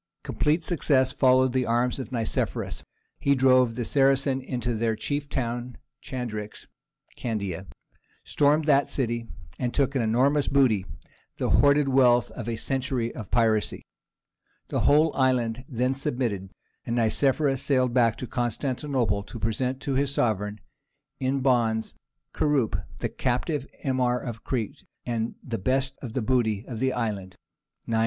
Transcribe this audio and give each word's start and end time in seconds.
Complete 0.23 0.63
success 0.63 1.11
followed 1.11 1.53
the 1.53 1.67
arms 1.67 1.99
of 1.99 2.11
Nicephorus. 2.11 2.83
He 3.19 3.35
drove 3.35 3.75
the 3.75 3.85
Saracens 3.85 4.41
into 4.43 4.73
their 4.73 4.95
chief 4.95 5.29
town 5.29 5.77
Chandax 6.01 6.65
(Candia), 7.15 7.67
stormed 8.23 8.65
that 8.65 8.89
city, 8.89 9.27
and 9.59 9.71
took 9.75 9.93
an 9.93 10.01
enormous 10.01 10.47
booty—the 10.47 11.49
hoarded 11.51 11.87
wealth 11.87 12.31
of 12.31 12.49
a 12.49 12.55
century 12.55 13.13
of 13.13 13.29
piracy. 13.29 13.83
The 14.69 14.79
whole 14.79 15.15
island 15.15 15.65
then 15.69 15.93
submitted, 15.93 16.49
and 16.83 16.95
Nicephorus 16.95 17.61
sailed 17.61 17.93
back 17.93 18.15
to 18.17 18.25
Constantinople 18.25 19.21
to 19.21 19.37
present 19.37 19.79
to 19.81 19.93
his 19.93 20.11
sovereign, 20.11 20.59
in 21.19 21.41
bonds, 21.41 21.93
Kurup 22.33 22.85
the 22.97 23.09
captive 23.09 23.67
Emir 23.83 24.17
of 24.17 24.43
Crete, 24.43 24.83
and 25.05 25.27
all 25.27 25.33
the 25.43 25.59
best 25.59 25.95
of 26.01 26.13
the 26.13 26.23
booty 26.23 26.65
of 26.67 26.79
the 26.79 26.91
island 26.91 27.35
[961 27.85 27.93
A. 27.93 27.99